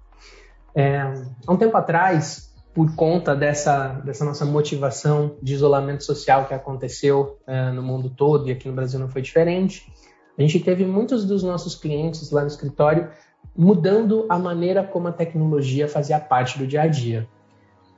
É, 0.74 0.98
há 1.46 1.52
um 1.52 1.56
tempo 1.56 1.76
atrás, 1.76 2.52
por 2.72 2.94
conta 2.94 3.34
dessa, 3.34 3.88
dessa 4.04 4.24
nossa 4.24 4.44
motivação 4.44 5.36
de 5.42 5.52
isolamento 5.52 6.04
social 6.04 6.46
que 6.46 6.54
aconteceu 6.54 7.38
é, 7.46 7.70
no 7.70 7.82
mundo 7.82 8.08
todo 8.08 8.48
e 8.48 8.52
aqui 8.52 8.68
no 8.68 8.74
Brasil 8.74 8.98
não 8.98 9.08
foi 9.08 9.20
diferente, 9.20 9.92
a 10.38 10.42
gente 10.42 10.60
teve 10.60 10.84
muitos 10.84 11.24
dos 11.24 11.42
nossos 11.42 11.74
clientes 11.74 12.30
lá 12.30 12.42
no 12.42 12.46
escritório 12.46 13.08
mudando 13.56 14.26
a 14.28 14.38
maneira 14.38 14.82
como 14.82 15.08
a 15.08 15.12
tecnologia 15.12 15.88
fazia 15.88 16.18
parte 16.18 16.58
do 16.58 16.66
dia 16.66 16.82
a 16.82 16.86
dia. 16.86 17.28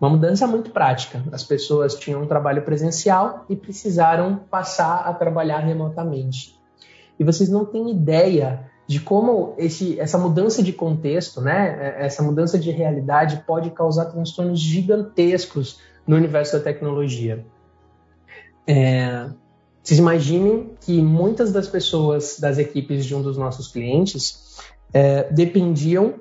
Uma 0.01 0.11
mudança 0.11 0.47
muito 0.47 0.71
prática. 0.71 1.23
As 1.31 1.45
pessoas 1.45 1.95
tinham 1.95 2.23
um 2.23 2.27
trabalho 2.27 2.63
presencial 2.63 3.45
e 3.49 3.55
precisaram 3.55 4.37
passar 4.51 5.07
a 5.07 5.15
trabalhar 5.15 5.61
remotamente. 5.61 6.59
E 7.19 7.25
vocês 7.25 7.49
não 7.49 7.65
têm 7.65 7.91
ideia 7.91 8.69
de 8.87 9.01
como 9.01 9.55
esse, 9.57 9.99
essa 9.99 10.19
mudança 10.19 10.63
de 10.63 10.73
contexto, 10.73 11.41
né, 11.41 11.95
essa 11.99 12.23
mudança 12.23 12.59
de 12.59 12.71
realidade 12.71 13.43
pode 13.47 13.71
causar 13.71 14.07
transtornos 14.07 14.61
gigantescos 14.61 15.81
no 16.07 16.17
universo 16.17 16.59
da 16.59 16.63
tecnologia. 16.63 17.47
É, 18.67 19.27
vocês 19.85 20.01
imaginem 20.01 20.71
que 20.81 21.03
muitas 21.03 21.53
das 21.53 21.69
pessoas 21.69 22.41
das 22.41 22.57
equipes 22.57 23.05
de 23.05 23.15
um 23.15 23.21
dos 23.21 23.37
nossos 23.37 23.69
clientes 23.69 24.57
é, 24.95 25.31
dependiam 25.31 26.15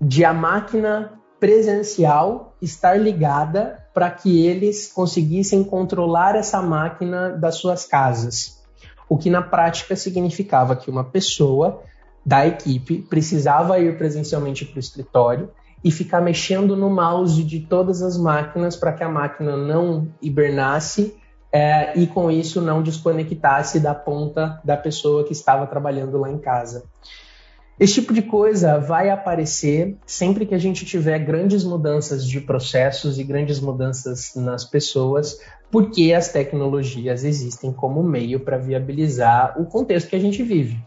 de 0.00 0.24
a 0.24 0.32
máquina 0.32 1.12
presencial 1.38 2.56
estar 2.62 2.98
ligada 2.98 3.84
para 3.92 4.10
que 4.10 4.46
eles 4.46 4.90
conseguissem 4.90 5.62
controlar 5.62 6.34
essa 6.34 6.62
máquina 6.62 7.28
das 7.30 7.56
suas 7.56 7.84
casas. 7.84 8.62
O 9.06 9.18
que 9.18 9.28
na 9.28 9.42
prática 9.42 9.94
significava 9.94 10.74
que 10.74 10.90
uma 10.90 11.04
pessoa 11.04 11.82
da 12.24 12.46
equipe 12.46 13.02
precisava 13.02 13.78
ir 13.80 13.98
presencialmente 13.98 14.64
para 14.64 14.76
o 14.76 14.80
escritório 14.80 15.50
e 15.84 15.90
ficar 15.90 16.22
mexendo 16.22 16.74
no 16.74 16.88
mouse 16.88 17.44
de 17.44 17.60
todas 17.60 18.00
as 18.00 18.16
máquinas 18.16 18.76
para 18.76 18.94
que 18.94 19.04
a 19.04 19.10
máquina 19.10 19.58
não 19.58 20.08
hibernasse 20.22 21.20
é, 21.52 21.98
e 21.98 22.06
com 22.06 22.30
isso 22.30 22.60
não 22.62 22.82
desconectasse 22.82 23.78
da 23.78 23.94
ponta 23.94 24.60
da 24.64 24.76
pessoa 24.76 25.24
que 25.24 25.32
estava 25.32 25.66
trabalhando 25.66 26.18
lá 26.18 26.30
em 26.30 26.38
casa. 26.38 26.84
Esse 27.78 27.94
tipo 27.94 28.14
de 28.14 28.22
coisa 28.22 28.78
vai 28.78 29.10
aparecer 29.10 29.96
sempre 30.06 30.46
que 30.46 30.54
a 30.54 30.58
gente 30.58 30.84
tiver 30.84 31.18
grandes 31.18 31.64
mudanças 31.64 32.26
de 32.26 32.40
processos 32.40 33.18
e 33.18 33.24
grandes 33.24 33.60
mudanças 33.60 34.32
nas 34.36 34.64
pessoas, 34.64 35.38
porque 35.70 36.12
as 36.12 36.28
tecnologias 36.28 37.24
existem 37.24 37.72
como 37.72 38.02
meio 38.02 38.40
para 38.40 38.58
viabilizar 38.58 39.60
o 39.60 39.66
contexto 39.66 40.10
que 40.10 40.16
a 40.16 40.20
gente 40.20 40.42
vive. 40.42 40.78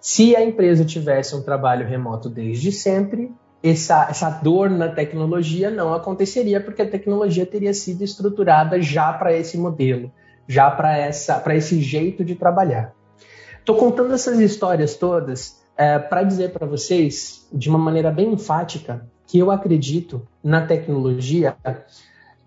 Se 0.00 0.34
a 0.34 0.42
empresa 0.42 0.84
tivesse 0.84 1.36
um 1.36 1.42
trabalho 1.42 1.86
remoto 1.86 2.28
desde 2.28 2.72
sempre, 2.72 3.30
essa, 3.62 4.08
essa 4.08 4.30
dor 4.30 4.70
na 4.70 4.88
tecnologia 4.88 5.70
não 5.70 5.92
aconteceria, 5.92 6.60
porque 6.60 6.82
a 6.82 6.88
tecnologia 6.88 7.44
teria 7.44 7.74
sido 7.74 8.02
estruturada 8.02 8.80
já 8.80 9.12
para 9.12 9.36
esse 9.36 9.58
modelo, 9.58 10.10
já 10.48 10.70
para 10.70 11.56
esse 11.56 11.80
jeito 11.80 12.24
de 12.24 12.34
trabalhar. 12.34 12.94
Estou 13.58 13.76
contando 13.76 14.14
essas 14.14 14.40
histórias 14.40 14.94
todas 14.94 15.60
é, 15.76 15.98
para 15.98 16.22
dizer 16.22 16.50
para 16.50 16.66
vocês, 16.66 17.46
de 17.52 17.68
uma 17.68 17.78
maneira 17.78 18.10
bem 18.10 18.32
enfática, 18.32 19.06
que 19.26 19.38
eu 19.38 19.50
acredito 19.50 20.26
na 20.42 20.66
tecnologia 20.66 21.56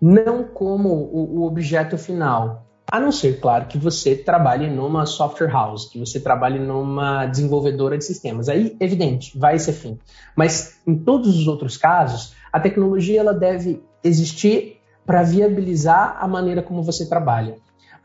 não 0.00 0.44
como 0.44 0.90
o, 0.90 1.38
o 1.40 1.46
objeto 1.46 1.96
final. 1.96 2.63
A 2.94 3.00
não 3.00 3.10
ser, 3.10 3.40
claro, 3.40 3.66
que 3.66 3.76
você 3.76 4.14
trabalhe 4.14 4.70
numa 4.70 5.04
software 5.04 5.50
house, 5.50 5.86
que 5.86 5.98
você 5.98 6.20
trabalhe 6.20 6.60
numa 6.60 7.26
desenvolvedora 7.26 7.98
de 7.98 8.04
sistemas. 8.04 8.48
Aí, 8.48 8.76
evidente, 8.78 9.36
vai 9.36 9.58
ser 9.58 9.72
fim. 9.72 9.98
Mas 10.36 10.78
em 10.86 10.96
todos 10.96 11.36
os 11.36 11.48
outros 11.48 11.76
casos, 11.76 12.36
a 12.52 12.60
tecnologia 12.60 13.18
ela 13.18 13.34
deve 13.34 13.82
existir 14.04 14.80
para 15.04 15.24
viabilizar 15.24 16.18
a 16.20 16.28
maneira 16.28 16.62
como 16.62 16.84
você 16.84 17.08
trabalha, 17.08 17.56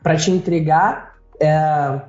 para 0.02 0.16
te 0.16 0.32
entregar 0.32 1.14
é, 1.40 2.00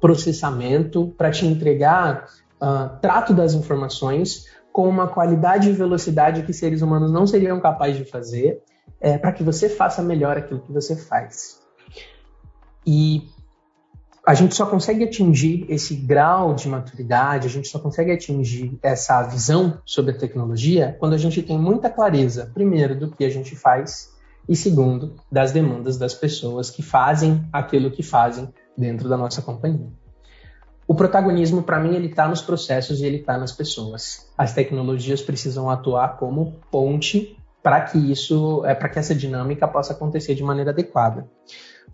processamento, 0.00 1.08
para 1.08 1.30
te 1.30 1.44
entregar 1.44 2.24
uh, 2.58 2.98
trato 3.02 3.34
das 3.34 3.52
informações 3.52 4.46
com 4.72 4.88
uma 4.88 5.08
qualidade 5.08 5.68
e 5.68 5.72
velocidade 5.74 6.42
que 6.42 6.54
seres 6.54 6.80
humanos 6.80 7.12
não 7.12 7.26
seriam 7.26 7.60
capazes 7.60 7.98
de 7.98 8.06
fazer 8.06 8.62
é, 8.98 9.18
para 9.18 9.30
que 9.30 9.42
você 9.42 9.68
faça 9.68 10.00
melhor 10.00 10.38
aquilo 10.38 10.60
que 10.60 10.72
você 10.72 10.96
faz. 10.96 11.65
E 12.86 13.28
a 14.26 14.34
gente 14.34 14.54
só 14.54 14.66
consegue 14.66 15.04
atingir 15.04 15.66
esse 15.68 15.94
grau 15.94 16.54
de 16.54 16.68
maturidade, 16.68 17.46
a 17.46 17.50
gente 17.50 17.68
só 17.68 17.78
consegue 17.78 18.10
atingir 18.10 18.76
essa 18.82 19.22
visão 19.22 19.80
sobre 19.84 20.10
a 20.10 20.18
tecnologia 20.18 20.96
quando 20.98 21.12
a 21.12 21.18
gente 21.18 21.40
tem 21.42 21.56
muita 21.56 21.88
clareza, 21.88 22.50
primeiro, 22.52 22.98
do 22.98 23.10
que 23.10 23.24
a 23.24 23.30
gente 23.30 23.54
faz 23.54 24.12
e, 24.48 24.56
segundo, 24.56 25.14
das 25.30 25.52
demandas 25.52 25.96
das 25.96 26.12
pessoas 26.12 26.70
que 26.70 26.82
fazem 26.82 27.48
aquilo 27.52 27.90
que 27.90 28.02
fazem 28.02 28.52
dentro 28.76 29.08
da 29.08 29.16
nossa 29.16 29.40
companhia. 29.40 29.88
O 30.88 30.94
protagonismo, 30.94 31.62
para 31.62 31.80
mim, 31.80 31.94
ele 31.94 32.06
está 32.08 32.28
nos 32.28 32.42
processos 32.42 33.00
e 33.00 33.06
ele 33.06 33.18
está 33.18 33.36
nas 33.36 33.52
pessoas. 33.52 34.30
As 34.38 34.52
tecnologias 34.52 35.20
precisam 35.20 35.68
atuar 35.68 36.16
como 36.16 36.60
ponte 36.70 37.36
para 37.60 37.80
que 37.80 37.98
isso, 37.98 38.64
é, 38.64 38.74
para 38.74 38.88
que 38.88 38.98
essa 38.98 39.12
dinâmica 39.12 39.66
possa 39.66 39.92
acontecer 39.92 40.36
de 40.36 40.44
maneira 40.44 40.70
adequada. 40.70 41.28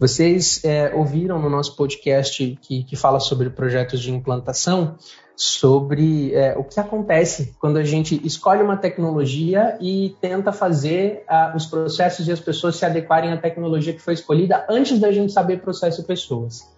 Vocês 0.03 0.65
é, 0.65 0.93
ouviram 0.97 1.41
no 1.41 1.49
nosso 1.49 1.77
podcast 1.77 2.59
que, 2.61 2.83
que 2.83 2.97
fala 2.97 3.21
sobre 3.21 3.51
projetos 3.51 4.01
de 4.01 4.11
implantação, 4.11 4.97
sobre 5.37 6.35
é, 6.35 6.59
o 6.59 6.65
que 6.65 6.81
acontece 6.81 7.55
quando 7.61 7.77
a 7.77 7.85
gente 7.85 8.21
escolhe 8.27 8.65
uma 8.65 8.77
tecnologia 8.77 9.79
e 9.81 10.17
tenta 10.21 10.51
fazer 10.51 11.25
os 11.55 11.67
processos 11.67 12.27
e 12.27 12.33
as 12.33 12.41
pessoas 12.41 12.75
se 12.75 12.85
adequarem 12.85 13.33
à 13.33 13.37
tecnologia 13.37 13.93
que 13.93 14.01
foi 14.01 14.15
escolhida 14.15 14.67
antes 14.69 14.99
da 14.99 15.13
gente 15.13 15.33
saber 15.33 15.61
processo 15.61 16.01
e 16.01 16.05
pessoas. 16.05 16.69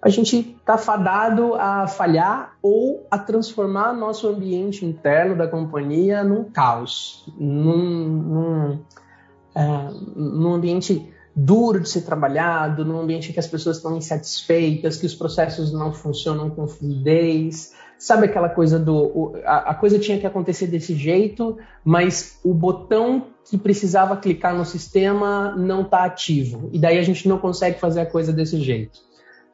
A 0.00 0.08
gente 0.08 0.38
está 0.60 0.78
fadado 0.78 1.56
a 1.56 1.88
falhar 1.88 2.56
ou 2.62 3.04
a 3.10 3.18
transformar 3.18 3.92
nosso 3.92 4.28
ambiente 4.28 4.86
interno 4.86 5.36
da 5.36 5.48
companhia 5.48 6.22
num 6.22 6.44
caos, 6.44 7.28
num, 7.36 8.06
num, 8.06 8.80
é, 9.56 9.88
num 10.14 10.54
ambiente 10.54 11.17
duro 11.34 11.80
de 11.80 11.88
ser 11.88 12.02
trabalhado, 12.02 12.84
num 12.84 12.98
ambiente 12.98 13.32
que 13.32 13.40
as 13.40 13.46
pessoas 13.46 13.76
estão 13.76 13.96
insatisfeitas, 13.96 14.96
que 14.96 15.06
os 15.06 15.14
processos 15.14 15.72
não 15.72 15.92
funcionam 15.92 16.50
com 16.50 16.66
fluidez. 16.66 17.72
Sabe 17.98 18.26
aquela 18.26 18.48
coisa 18.48 18.78
do. 18.78 19.34
A, 19.44 19.70
a 19.70 19.74
coisa 19.74 19.98
tinha 19.98 20.18
que 20.18 20.26
acontecer 20.26 20.66
desse 20.68 20.94
jeito, 20.94 21.58
mas 21.84 22.38
o 22.44 22.54
botão 22.54 23.26
que 23.48 23.58
precisava 23.58 24.16
clicar 24.16 24.56
no 24.56 24.64
sistema 24.64 25.54
não 25.56 25.82
está 25.82 26.04
ativo. 26.04 26.68
E 26.72 26.78
daí 26.78 26.98
a 26.98 27.02
gente 27.02 27.28
não 27.28 27.38
consegue 27.38 27.80
fazer 27.80 28.00
a 28.00 28.06
coisa 28.06 28.32
desse 28.32 28.60
jeito. 28.60 29.00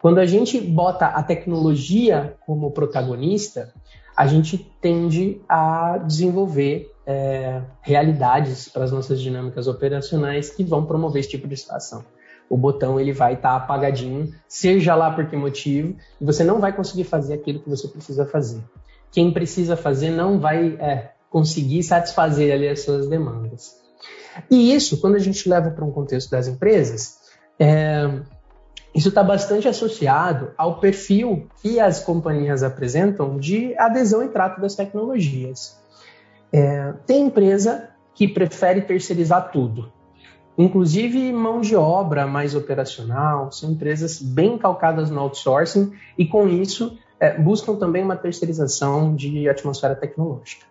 Quando 0.00 0.19
a 0.19 0.26
gente 0.26 0.61
bota 0.61 1.07
a 1.07 1.23
tecnologia 1.23 2.37
como 2.45 2.71
protagonista, 2.71 3.73
a 4.16 4.26
gente 4.26 4.59
tende 4.80 5.40
a 5.49 5.99
desenvolver 5.99 6.90
é, 7.06 7.61
realidades 7.83 8.68
para 8.68 8.85
as 8.85 8.92
nossas 8.92 9.21
dinâmicas 9.21 9.66
operacionais 9.66 10.50
que 10.50 10.64
vão 10.64 10.87
promover 10.87 11.21
esse 11.21 11.30
tipo 11.30 11.49
de 11.49 11.56
situação. 11.56 12.04
O 12.49 12.56
botão 12.56 13.00
ele 13.00 13.12
vai 13.12 13.35
estar 13.35 13.50
tá 13.50 13.56
apagadinho, 13.56 14.33
seja 14.47 14.94
lá 14.94 15.11
por 15.11 15.26
que 15.26 15.37
motivo, 15.37 15.97
e 16.21 16.25
você 16.25 16.44
não 16.44 16.61
vai 16.61 16.73
conseguir 16.73 17.04
fazer 17.04 17.35
aquilo 17.35 17.61
que 17.61 17.68
você 17.68 17.88
precisa 17.88 18.26
fazer. 18.26 18.62
Quem 19.11 19.33
precisa 19.33 19.76
fazer 19.76 20.11
não 20.11 20.38
vai 20.38 20.76
é, 20.80 21.11
conseguir 21.30 21.83
satisfazer 21.83 22.52
ali 22.52 22.68
as 22.68 22.80
suas 22.80 23.09
demandas. 23.09 23.76
E 24.50 24.75
isso, 24.75 25.00
quando 25.00 25.14
a 25.14 25.21
gente 25.21 25.49
leva 25.49 25.71
para 25.71 25.85
um 25.85 25.90
contexto 25.90 26.30
das 26.30 26.49
empresas, 26.49 27.18
é, 27.59 28.09
isso 28.94 29.08
está 29.08 29.24
bastante 29.24 29.66
associado 29.66 30.52
ao 30.56 30.78
perfil 30.78 31.48
que 31.60 31.80
as 31.80 32.00
companhias 32.00 32.62
apresentam 32.62 33.38
de 33.38 33.76
adesão 33.76 34.22
e 34.22 34.28
trato 34.28 34.60
das 34.60 34.76
tecnologias. 34.76 35.76
É, 36.52 36.92
tem 37.04 37.26
empresa 37.26 37.90
que 38.14 38.28
prefere 38.28 38.82
terceirizar 38.82 39.50
tudo, 39.50 39.92
inclusive 40.56 41.32
mão 41.32 41.60
de 41.60 41.74
obra 41.74 42.26
mais 42.26 42.54
operacional, 42.54 43.50
são 43.50 43.72
empresas 43.72 44.22
bem 44.22 44.56
calcadas 44.56 45.10
no 45.10 45.20
outsourcing 45.20 45.92
e, 46.16 46.24
com 46.24 46.48
isso, 46.48 46.96
é, 47.18 47.36
buscam 47.36 47.74
também 47.74 48.04
uma 48.04 48.16
terceirização 48.16 49.16
de 49.16 49.48
atmosfera 49.48 49.96
tecnológica. 49.96 50.66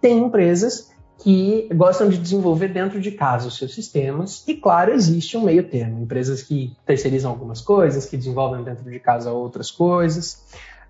Tem 0.00 0.18
empresas 0.18 0.90
que 1.22 1.68
gostam 1.74 2.08
de 2.08 2.16
desenvolver 2.16 2.68
dentro 2.68 3.00
de 3.00 3.10
casa 3.10 3.48
os 3.48 3.56
seus 3.56 3.74
sistemas. 3.74 4.42
E, 4.48 4.54
claro, 4.54 4.92
existe 4.92 5.36
um 5.36 5.42
meio 5.42 5.68
termo. 5.68 6.02
Empresas 6.02 6.42
que 6.42 6.74
terceirizam 6.86 7.30
algumas 7.30 7.60
coisas, 7.60 8.06
que 8.06 8.16
desenvolvem 8.16 8.64
dentro 8.64 8.90
de 8.90 8.98
casa 8.98 9.30
outras 9.30 9.70
coisas. 9.70 10.44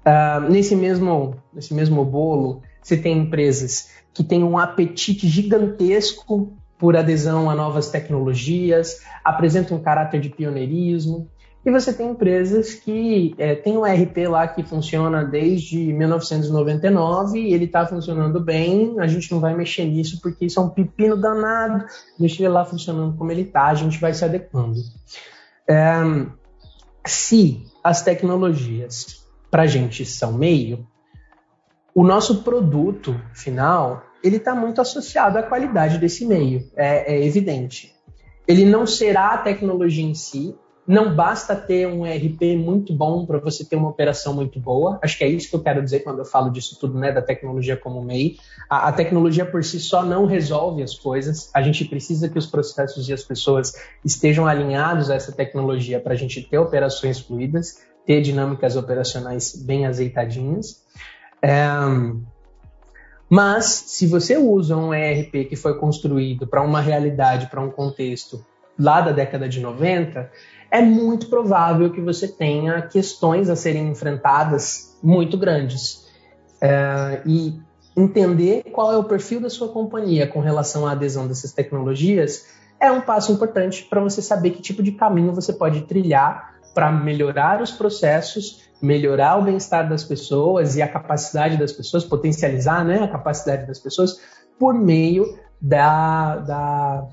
Uh, 0.06 0.48
nesse, 0.48 0.76
mesmo, 0.76 1.34
nesse 1.52 1.74
mesmo 1.74 2.04
bolo, 2.04 2.62
você 2.80 2.96
tem 2.96 3.18
empresas 3.18 3.90
que 4.14 4.22
têm 4.22 4.44
um 4.44 4.56
apetite 4.56 5.28
gigantesco 5.28 6.52
por 6.78 6.96
adesão 6.96 7.50
a 7.50 7.54
novas 7.54 7.90
tecnologias, 7.90 9.02
apresentam 9.22 9.76
um 9.76 9.82
caráter 9.82 10.20
de 10.20 10.30
pioneirismo. 10.30 11.28
E 11.64 11.70
você 11.70 11.92
tem 11.92 12.10
empresas 12.10 12.74
que 12.74 13.34
é, 13.36 13.54
tem 13.54 13.76
um 13.76 13.84
RP 13.84 14.26
lá 14.28 14.48
que 14.48 14.62
funciona 14.62 15.22
desde 15.22 15.92
1999 15.92 17.38
e 17.38 17.52
ele 17.52 17.66
está 17.66 17.86
funcionando 17.86 18.40
bem, 18.40 18.98
a 18.98 19.06
gente 19.06 19.30
não 19.30 19.40
vai 19.40 19.54
mexer 19.54 19.84
nisso 19.84 20.20
porque 20.22 20.46
isso 20.46 20.58
é 20.58 20.62
um 20.62 20.70
pepino 20.70 21.18
danado, 21.18 21.84
deixa 22.18 22.42
ele 22.42 22.48
lá 22.48 22.64
funcionando 22.64 23.16
como 23.16 23.30
ele 23.30 23.42
está, 23.42 23.66
a 23.66 23.74
gente 23.74 24.00
vai 24.00 24.14
se 24.14 24.24
adequando. 24.24 24.80
É, 25.68 25.92
se 27.06 27.66
as 27.84 28.02
tecnologias 28.02 29.26
para 29.50 29.62
a 29.62 29.66
gente 29.66 30.06
são 30.06 30.32
meio, 30.32 30.86
o 31.94 32.02
nosso 32.02 32.42
produto 32.42 33.20
final 33.34 34.02
ele 34.24 34.36
está 34.36 34.54
muito 34.54 34.80
associado 34.80 35.38
à 35.38 35.42
qualidade 35.42 35.98
desse 35.98 36.24
meio, 36.24 36.70
é, 36.74 37.14
é 37.14 37.26
evidente. 37.26 37.94
Ele 38.48 38.64
não 38.64 38.86
será 38.86 39.34
a 39.34 39.38
tecnologia 39.38 40.04
em 40.04 40.14
si, 40.14 40.56
não 40.90 41.14
basta 41.14 41.54
ter 41.54 41.86
um 41.86 42.02
RP 42.02 42.56
muito 42.58 42.92
bom 42.92 43.24
para 43.24 43.38
você 43.38 43.64
ter 43.64 43.76
uma 43.76 43.88
operação 43.88 44.34
muito 44.34 44.58
boa. 44.58 44.98
Acho 45.00 45.16
que 45.16 45.22
é 45.22 45.28
isso 45.28 45.48
que 45.48 45.54
eu 45.54 45.62
quero 45.62 45.80
dizer 45.80 46.00
quando 46.00 46.18
eu 46.18 46.24
falo 46.24 46.50
disso 46.50 46.76
tudo, 46.80 46.98
né, 46.98 47.12
da 47.12 47.22
tecnologia 47.22 47.76
como 47.76 48.02
MEI. 48.02 48.38
A, 48.68 48.88
a, 48.88 48.92
tecnologia 48.92 49.46
por 49.46 49.62
si 49.62 49.78
só 49.78 50.04
não 50.04 50.26
resolve 50.26 50.82
as 50.82 50.96
coisas. 50.96 51.48
A 51.54 51.62
gente 51.62 51.84
precisa 51.84 52.28
que 52.28 52.36
os 52.36 52.46
processos 52.46 53.08
e 53.08 53.12
as 53.12 53.22
pessoas 53.22 53.72
estejam 54.04 54.48
alinhados 54.48 55.10
a 55.10 55.14
essa 55.14 55.30
tecnologia 55.30 56.00
para 56.00 56.14
a 56.14 56.16
gente 56.16 56.42
ter 56.42 56.58
operações 56.58 57.20
fluidas, 57.20 57.84
ter 58.04 58.20
dinâmicas 58.20 58.74
operacionais 58.74 59.54
bem 59.54 59.86
azeitadinhas. 59.86 60.84
É, 61.40 61.68
mas 63.28 63.66
se 63.86 64.08
você 64.08 64.36
usa 64.36 64.76
um 64.76 64.92
ERP 64.92 65.48
que 65.48 65.54
foi 65.54 65.78
construído 65.78 66.48
para 66.48 66.62
uma 66.62 66.80
realidade, 66.80 67.46
para 67.46 67.60
um 67.60 67.70
contexto 67.70 68.44
lá 68.80 69.00
da 69.00 69.12
década 69.12 69.48
de 69.48 69.60
90, 69.60 70.30
é 70.70 70.80
muito 70.80 71.28
provável 71.28 71.90
que 71.90 72.00
você 72.00 72.26
tenha 72.26 72.80
questões 72.82 73.50
a 73.50 73.56
serem 73.56 73.88
enfrentadas 73.88 74.98
muito 75.02 75.36
grandes. 75.36 76.08
É, 76.62 77.22
e 77.26 77.60
entender 77.96 78.64
qual 78.72 78.92
é 78.92 78.96
o 78.96 79.04
perfil 79.04 79.40
da 79.40 79.50
sua 79.50 79.68
companhia 79.68 80.26
com 80.26 80.40
relação 80.40 80.86
à 80.86 80.92
adesão 80.92 81.26
dessas 81.26 81.52
tecnologias 81.52 82.46
é 82.78 82.90
um 82.90 83.00
passo 83.00 83.32
importante 83.32 83.84
para 83.84 84.00
você 84.00 84.22
saber 84.22 84.50
que 84.50 84.62
tipo 84.62 84.82
de 84.82 84.92
caminho 84.92 85.32
você 85.34 85.52
pode 85.52 85.82
trilhar 85.82 86.54
para 86.72 86.90
melhorar 86.92 87.60
os 87.60 87.70
processos 87.70 88.70
melhorar 88.80 89.38
o 89.38 89.42
bem-estar 89.42 89.88
das 89.88 90.02
pessoas 90.02 90.76
e 90.76 90.82
a 90.82 90.88
capacidade 90.88 91.56
das 91.56 91.72
pessoas, 91.72 92.04
potencializar 92.04 92.84
né, 92.84 93.02
a 93.02 93.08
capacidade 93.08 93.66
das 93.66 93.78
pessoas 93.78 94.20
por 94.58 94.74
meio 94.74 95.38
da, 95.60 96.36
da, 96.36 97.06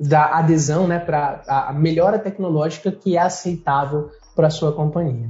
da 0.00 0.38
adesão 0.38 0.86
né, 0.86 0.98
para 0.98 1.42
a 1.46 1.72
melhora 1.72 2.18
tecnológica 2.18 2.90
que 2.90 3.16
é 3.16 3.20
aceitável 3.20 4.10
para 4.34 4.46
a 4.46 4.50
sua 4.50 4.72
companhia. 4.72 5.28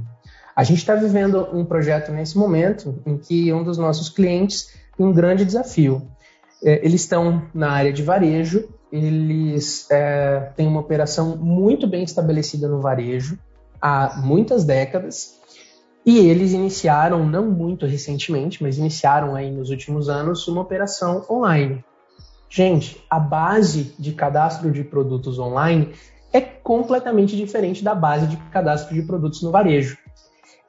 A 0.55 0.63
gente 0.63 0.77
está 0.77 0.95
vivendo 0.95 1.47
um 1.53 1.65
projeto 1.65 2.11
nesse 2.11 2.37
momento 2.37 3.01
em 3.05 3.17
que 3.17 3.51
um 3.51 3.63
dos 3.63 3.77
nossos 3.77 4.07
clientes 4.09 4.73
tem 4.95 5.05
um 5.05 5.11
grande 5.11 5.43
desafio. 5.43 6.07
É, 6.63 6.85
eles 6.85 7.01
estão 7.01 7.43
na 7.53 7.71
área 7.71 7.91
de 7.91 8.03
varejo, 8.03 8.69
eles 8.91 9.89
é, 9.89 10.51
têm 10.55 10.67
uma 10.67 10.79
operação 10.79 11.35
muito 11.35 11.87
bem 11.87 12.03
estabelecida 12.03 12.67
no 12.67 12.79
varejo 12.79 13.37
há 13.81 14.21
muitas 14.23 14.63
décadas 14.63 15.39
e 16.05 16.17
eles 16.19 16.51
iniciaram, 16.53 17.25
não 17.25 17.49
muito 17.49 17.85
recentemente, 17.85 18.61
mas 18.61 18.77
iniciaram 18.77 19.35
aí 19.35 19.51
nos 19.51 19.69
últimos 19.69 20.09
anos, 20.09 20.47
uma 20.47 20.61
operação 20.61 21.25
online. 21.29 21.83
Gente, 22.53 23.01
a 23.09 23.17
base 23.17 23.95
de 23.97 24.11
cadastro 24.11 24.71
de 24.71 24.83
produtos 24.83 25.39
online 25.39 25.93
é 26.33 26.41
completamente 26.41 27.37
diferente 27.37 27.81
da 27.81 27.95
base 27.95 28.27
de 28.27 28.35
cadastro 28.51 28.93
de 28.93 29.03
produtos 29.03 29.41
no 29.41 29.51
varejo. 29.51 29.97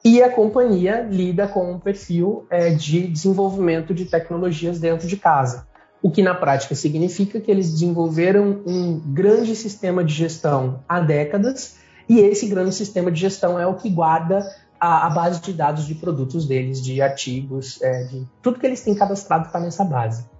E 0.01 0.23
a 0.23 0.31
companhia 0.31 1.01
lida 1.01 1.45
com 1.45 1.73
um 1.73 1.77
perfil 1.77 2.45
é, 2.49 2.69
de 2.69 3.05
desenvolvimento 3.07 3.93
de 3.93 4.05
tecnologias 4.05 4.79
dentro 4.79 5.09
de 5.09 5.17
casa. 5.17 5.67
O 6.01 6.09
que 6.09 6.23
na 6.23 6.33
prática 6.33 6.73
significa 6.73 7.41
que 7.41 7.51
eles 7.51 7.69
desenvolveram 7.69 8.61
um 8.65 9.01
grande 9.13 9.53
sistema 9.53 10.05
de 10.05 10.13
gestão 10.13 10.85
há 10.87 11.01
décadas, 11.01 11.75
e 12.07 12.19
esse 12.19 12.47
grande 12.47 12.73
sistema 12.73 13.11
de 13.11 13.19
gestão 13.19 13.59
é 13.59 13.67
o 13.67 13.75
que 13.75 13.89
guarda 13.89 14.49
a, 14.79 15.07
a, 15.07 15.09
base 15.09 15.41
de 15.41 15.51
dados 15.51 15.85
de 15.85 15.95
produtos 15.95 16.47
deles, 16.47 16.81
de 16.81 17.01
artigos, 17.01 17.81
é, 17.81 18.03
de 18.05 18.25
tudo 18.41 18.57
que 18.57 18.65
eles 18.65 18.81
têm 18.81 18.95
cadastrado 18.95 19.47
está 19.47 19.59
nessa 19.59 19.83
base. 19.83 20.31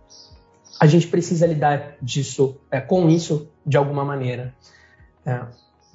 A 0.79 0.87
gente 0.87 1.07
precisa 1.07 1.45
lidar 1.45 1.95
disso, 2.01 2.57
é, 2.71 2.81
com 2.81 3.09
isso 3.09 3.49
de 3.65 3.77
alguma 3.77 4.03
maneira, 4.03 4.53
é, 5.25 5.41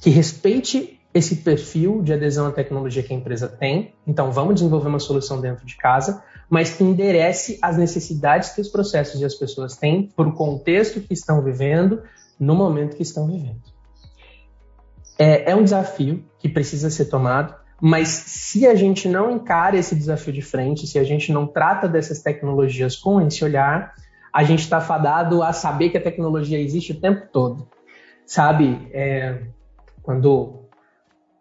que 0.01 0.11
respeite 0.11 1.01
esse 1.13 1.37
perfil 1.37 2.03
de 2.03 2.13
adesão 2.13 2.47
à 2.47 2.53
tecnologia 2.53 3.03
que 3.03 3.13
a 3.13 3.17
empresa 3.17 3.49
tem. 3.49 3.95
Então, 4.07 4.31
vamos 4.31 4.55
desenvolver 4.55 4.89
uma 4.89 4.99
solução 4.99 5.41
dentro 5.41 5.67
de 5.67 5.77
casa, 5.77 6.23
mas 6.49 6.71
que 6.71 6.85
enderece 6.85 7.59
as 7.61 7.77
necessidades 7.77 8.51
que 8.51 8.61
os 8.61 8.69
processos 8.69 9.21
e 9.21 9.25
as 9.25 9.35
pessoas 9.35 9.77
têm 9.77 10.13
para 10.15 10.29
o 10.29 10.33
contexto 10.33 11.01
que 11.01 11.13
estão 11.13 11.43
vivendo, 11.43 12.03
no 12.39 12.55
momento 12.55 12.97
que 12.97 13.03
estão 13.03 13.27
vivendo. 13.27 13.61
É, 15.19 15.51
é 15.51 15.57
um 15.57 15.65
desafio 15.65 16.25
que 16.39 16.49
precisa 16.49 16.89
ser 16.89 17.07
tomado 17.07 17.55
mas 17.81 18.09
se 18.09 18.67
a 18.67 18.75
gente 18.75 19.09
não 19.09 19.31
encara 19.31 19.77
esse 19.77 19.95
desafio 19.95 20.33
de 20.33 20.43
frente, 20.43 20.87
se 20.87 20.99
a 20.99 21.05
gente 21.05 21.33
não 21.33 21.47
trata 21.47 21.89
dessas 21.89 22.21
tecnologias 22.21 22.97
com 22.97 23.21
esse 23.21 23.45
olhar, 23.45 23.95
a 24.39 24.45
gente 24.45 24.61
está 24.61 24.81
fadado 24.81 25.43
a 25.43 25.53
saber 25.53 25.91
que 25.91 25.99
a 25.99 26.01
tecnologia 26.01 26.61
existe 26.61 26.93
o 26.93 27.01
tempo 27.01 27.27
todo. 27.33 27.67
Sabe, 28.25 28.89
é, 28.93 29.43
quando 30.01 30.61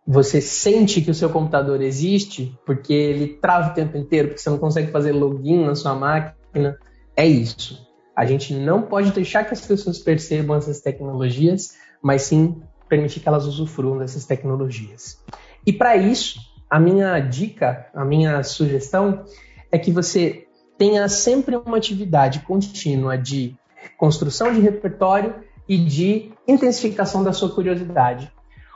você 0.04 0.42
sente 0.42 1.00
que 1.02 1.12
o 1.12 1.14
seu 1.14 1.30
computador 1.30 1.80
existe, 1.80 2.58
porque 2.66 2.92
ele 2.92 3.28
trava 3.40 3.70
o 3.70 3.74
tempo 3.76 3.96
inteiro, 3.98 4.30
porque 4.30 4.42
você 4.42 4.50
não 4.50 4.58
consegue 4.58 4.90
fazer 4.90 5.12
login 5.12 5.64
na 5.64 5.76
sua 5.76 5.94
máquina, 5.94 6.76
é 7.16 7.24
isso. 7.24 7.88
A 8.16 8.26
gente 8.26 8.52
não 8.56 8.82
pode 8.82 9.12
deixar 9.12 9.44
que 9.44 9.54
as 9.54 9.62
pessoas 9.62 10.00
percebam 10.00 10.58
essas 10.58 10.82
tecnologias, 10.82 11.76
mas 12.02 12.24
sim 12.24 12.64
permitir 12.90 13.20
que 13.20 13.28
elas 13.28 13.46
usufruam 13.46 14.00
dessas 14.00 14.26
tecnologias. 14.26 15.24
E 15.68 15.72
para 15.72 15.96
isso, 15.96 16.40
a 16.68 16.80
minha 16.80 17.20
dica, 17.20 17.92
a 17.94 18.04
minha 18.04 18.42
sugestão 18.42 19.24
é 19.72 19.78
que 19.78 19.92
você 19.92 20.47
tenha 20.78 21.08
sempre 21.10 21.56
uma 21.56 21.78
atividade 21.78 22.40
contínua 22.42 23.18
de 23.18 23.56
construção 23.98 24.54
de 24.54 24.60
repertório 24.60 25.36
e 25.68 25.78
de 25.78 26.32
intensificação 26.48 27.24
da 27.24 27.34
sua 27.34 27.50
curiosidade. 27.50 28.32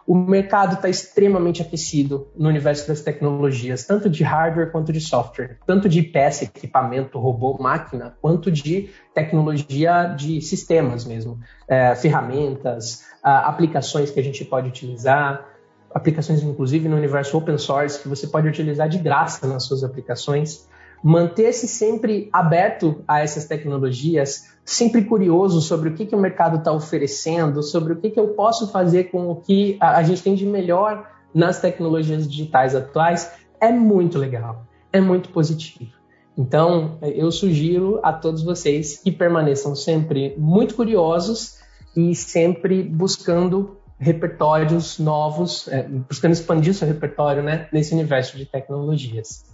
O 0.06 0.16
mercado 0.16 0.74
está 0.74 0.90
extremamente 0.90 1.62
aquecido 1.62 2.28
no 2.36 2.50
universo 2.50 2.88
das 2.88 3.02
tecnologias, 3.02 3.86
tanto 3.86 4.10
de 4.10 4.24
hardware 4.24 4.72
quanto 4.72 4.92
de 4.92 5.00
software, 5.00 5.58
tanto 5.66 5.88
de 5.88 6.02
peça, 6.02 6.44
equipamento, 6.44 7.20
robô, 7.20 7.58
máquina, 7.60 8.18
quanto 8.20 8.52
de 8.52 8.90
tecnologia 9.14 10.08
de 10.08 10.42
sistemas 10.42 11.06
mesmo, 11.06 11.40
é, 11.68 11.96
ferramentas, 11.96 13.06
aplicações 13.24 14.10
que 14.10 14.20
a 14.20 14.24
gente 14.24 14.44
pode 14.44 14.68
utilizar, 14.68 15.48
aplicações 15.94 16.42
inclusive 16.42 16.90
no 16.90 16.98
universo 16.98 17.38
open 17.38 17.58
source 17.58 18.02
que 18.02 18.08
você 18.08 18.26
pode 18.26 18.48
utilizar 18.48 18.90
de 18.90 18.98
graça 18.98 19.48
nas 19.48 19.66
suas 19.66 19.84
aplicações. 19.84 20.68
Manter-se 21.04 21.68
sempre 21.68 22.30
aberto 22.32 23.04
a 23.08 23.22
essas 23.22 23.46
tecnologias, 23.46 24.52
sempre 24.64 25.04
curioso 25.04 25.60
sobre 25.62 25.90
o 25.90 25.94
que, 25.94 26.06
que 26.06 26.16
o 26.16 26.20
mercado 26.20 26.58
está 26.58 26.72
oferecendo, 26.72 27.64
sobre 27.64 27.94
o 27.94 27.96
que, 27.96 28.12
que 28.12 28.20
eu 28.20 28.30
posso 28.30 28.72
fazer 28.72 29.06
com 29.06 29.30
o 29.32 29.36
que 29.36 29.78
a, 29.80 30.04
gente 30.04 30.22
tem 30.22 30.36
de 30.36 30.46
melhor 30.46 31.10
nas 31.34 31.60
tecnologias 31.60 32.30
digitais 32.30 32.76
atuais, 32.76 33.32
é 33.60 33.72
muito 33.72 34.20
legal, 34.20 34.66
é 34.94 35.02
muito 35.02 35.30
positivo. 35.30 35.92
Então, 36.38 36.98
eu 37.02 37.32
sugiro 37.32 38.00
a 38.04 38.14
todos 38.14 38.44
vocês 38.44 38.98
que 38.98 39.12
permaneçam 39.12 39.76
sempre 39.76 40.36
muito 40.38 40.76
curiosos 40.76 41.60
e 41.96 42.16
sempre 42.16 42.84
buscando 42.84 43.78
repertórios 43.98 44.98
novos, 44.98 45.68
é, 45.68 45.84
buscando 45.84 46.32
expandir 46.32 46.74
seu 46.74 46.88
repertório 46.88 47.44
né, 47.44 47.68
nesse 47.72 47.94
universo 47.94 48.36
de 48.36 48.46
tecnologias. 48.46 49.51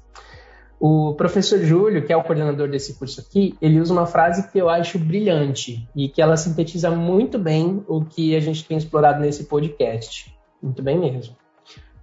O 0.80 1.16
professor 1.16 1.60
Júlio, 1.60 2.06
que 2.06 2.14
é 2.14 2.18
o 2.18 2.24
coordenador 2.24 2.70
desse 2.70 2.94
curso 3.00 3.20
aqui, 3.20 3.56
ele 3.60 3.80
usa 3.80 3.92
uma 3.92 4.06
frase 4.06 4.52
que 4.52 4.60
eu 4.60 4.70
acho 4.70 5.00
brilhante 5.00 5.90
e 5.96 6.08
que 6.08 6.22
ela 6.22 6.38
sintetiza 6.38 6.92
muito 6.92 7.40
bem 7.40 7.84
o 7.88 8.06
que 8.06 8.36
a 8.36 8.40
gente 8.40 8.64
tem 8.64 8.78
explorado 8.78 9.20
nesse 9.20 9.46
podcast. 9.46 10.32
Muito 10.62 10.84
bem 10.84 11.00
mesmo. 11.00 11.36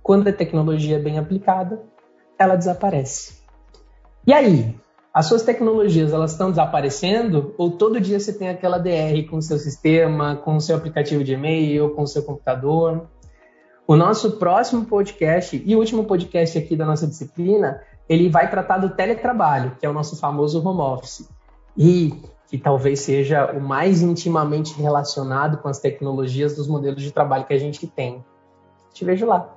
Quando 0.03 0.27
a 0.29 0.33
tecnologia 0.33 0.97
é 0.97 1.01
bem 1.01 1.19
aplicada, 1.19 1.81
ela 2.37 2.57
desaparece. 2.57 3.45
E 4.27 4.33
aí, 4.33 4.75
as 5.13 5.27
suas 5.27 5.43
tecnologias 5.43 6.13
elas 6.13 6.33
estão 6.33 6.51
desaparecendo 6.51 7.55
ou 7.57 7.71
todo 7.71 8.01
dia 8.01 8.19
você 8.19 8.33
tem 8.33 8.49
aquela 8.49 8.79
DR 8.79 9.25
com 9.31 9.37
o 9.37 9.43
seu 9.43 9.59
sistema, 9.59 10.35
com 10.35 10.57
o 10.57 10.61
seu 10.61 10.75
aplicativo 10.77 11.23
de 11.23 11.35
e-mail, 11.35 11.91
com 11.91 12.03
o 12.03 12.07
seu 12.07 12.25
computador? 12.25 13.07
O 13.87 13.95
nosso 13.95 14.33
próximo 14.33 14.87
podcast 14.87 15.63
e 15.65 15.77
último 15.77 16.05
podcast 16.05 16.59
aqui 16.59 16.75
da 16.75 16.85
nossa 16.85 17.07
disciplina 17.07 17.81
ele 18.09 18.29
vai 18.29 18.51
tratar 18.51 18.79
do 18.79 18.91
teletrabalho, 18.91 19.77
que 19.79 19.87
é 19.87 19.89
o 19.89 19.93
nosso 19.93 20.19
famoso 20.19 20.63
home 20.67 20.81
office. 20.81 21.29
E 21.77 22.23
que 22.49 22.59
talvez 22.59 23.01
seja 23.01 23.51
o 23.53 23.61
mais 23.61 24.03
intimamente 24.03 24.81
relacionado 24.81 25.59
com 25.59 25.69
as 25.69 25.81
tecnologias 25.81 26.55
dos 26.55 26.69
modelos 26.69 27.03
de 27.03 27.11
trabalho 27.11 27.45
que 27.45 27.55
a 27.55 27.59
gente 27.59 27.87
tem. 27.87 28.25
Te 28.93 29.05
vejo 29.05 29.27
lá. 29.27 29.49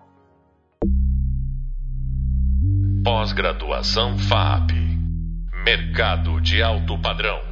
Pós-graduação 3.03 4.17
FAP 4.17 4.71
Mercado 5.63 6.39
de 6.39 6.63
alto 6.63 6.97
padrão. 6.97 7.46